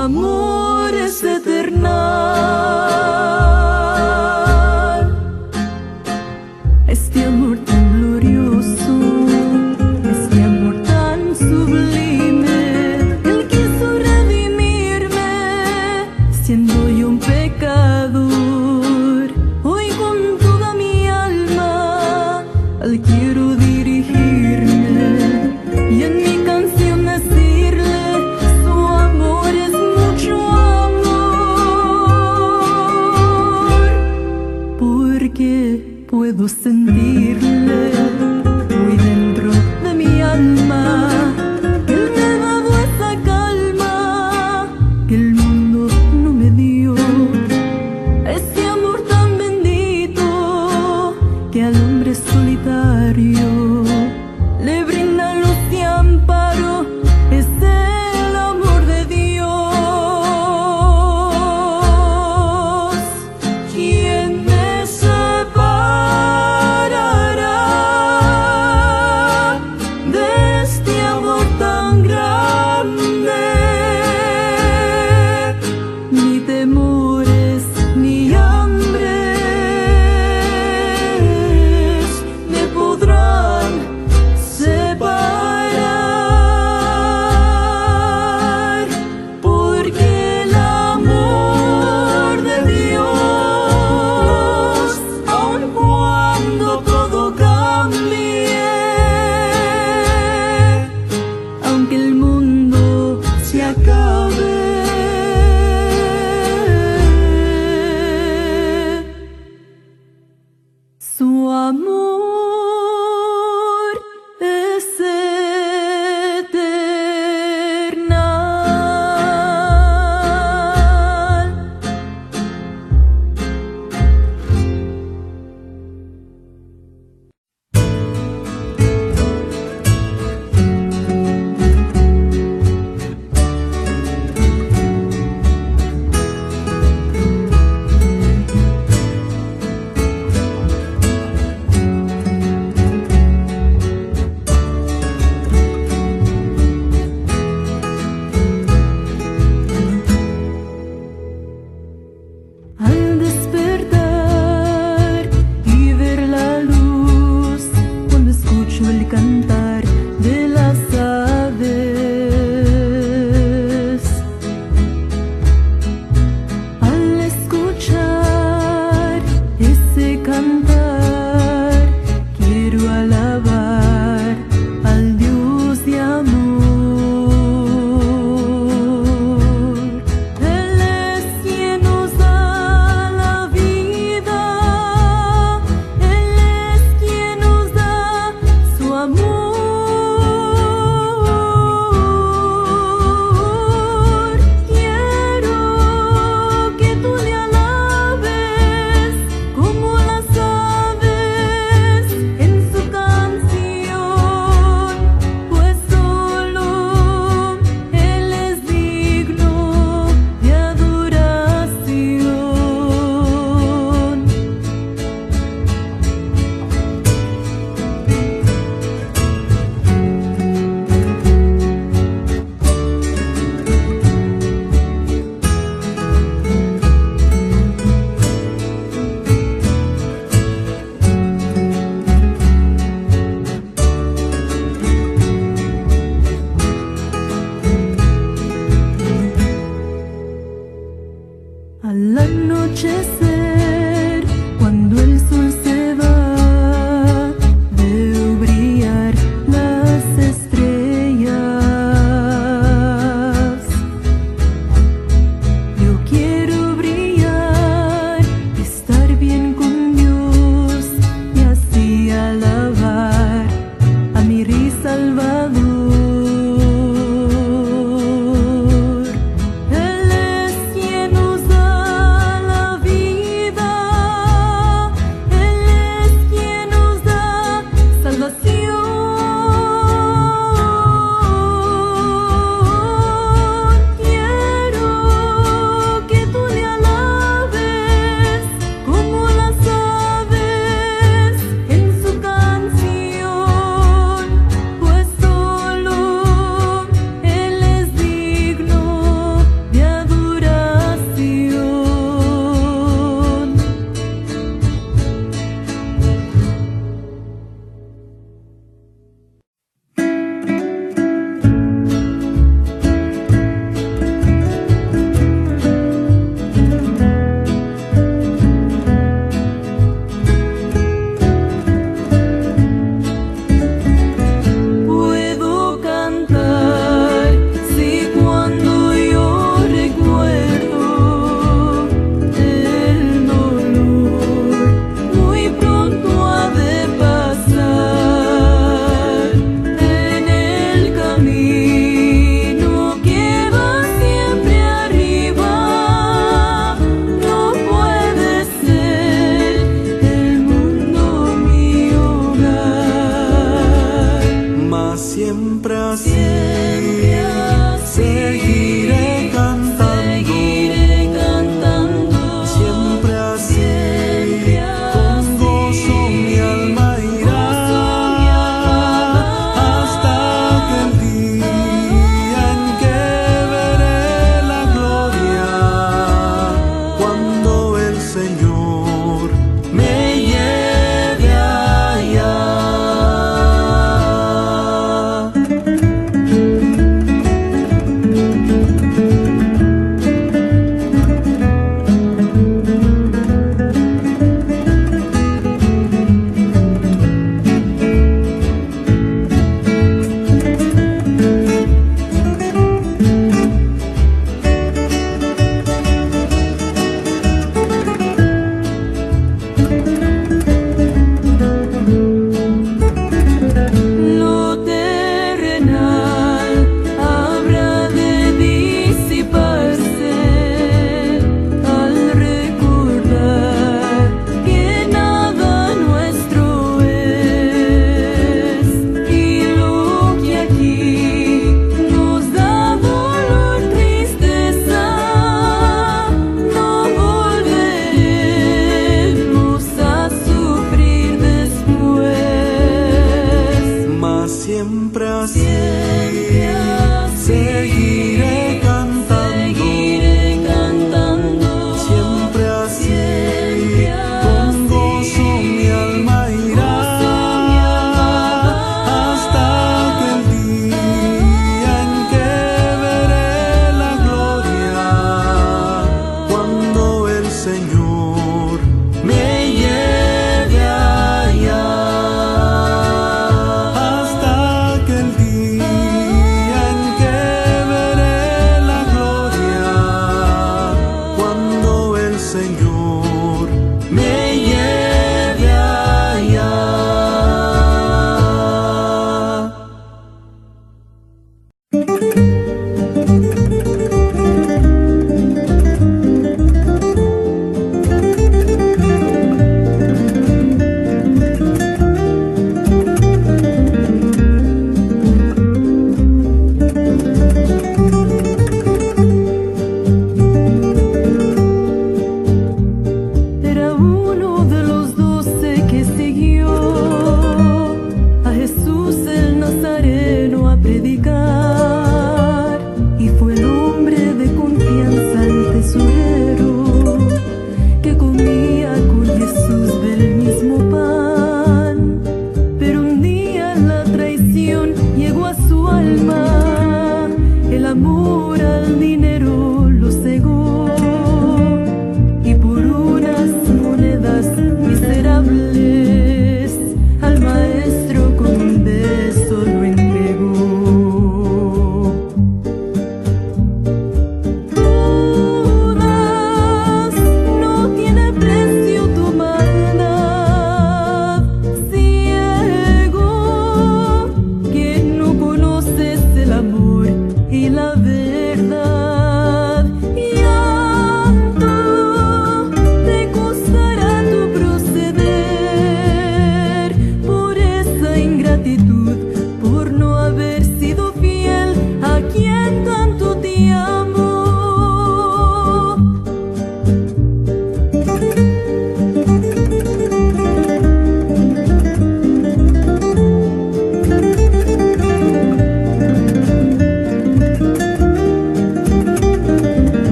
amor 0.00 0.49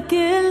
给。 0.00 0.49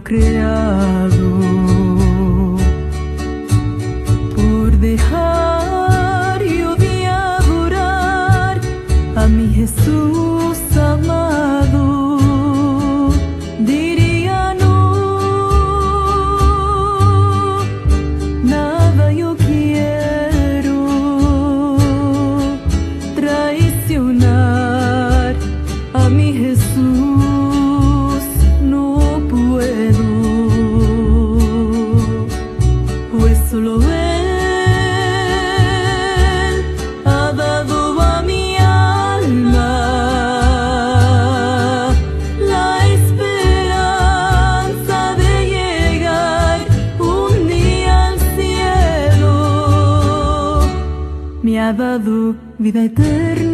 Todo 0.00 1.07
vida 52.70 52.84
eterna. 52.84 53.47